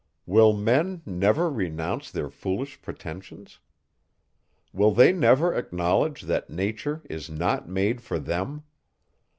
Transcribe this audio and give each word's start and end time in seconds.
Will 0.25 0.51
men 0.53 1.03
never 1.05 1.47
renounce 1.51 2.09
their 2.09 2.31
foolish 2.31 2.81
pretensions? 2.81 3.59
Will 4.73 4.89
they 4.91 5.13
never 5.13 5.53
acknowledge 5.53 6.23
that 6.23 6.49
nature 6.49 7.03
is 7.07 7.29
not 7.29 7.69
made 7.69 8.01
for 8.01 8.17
them? 8.17 8.63